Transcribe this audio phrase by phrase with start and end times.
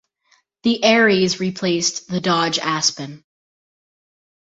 [0.63, 3.23] The Aries replaced the Dodge Aspen.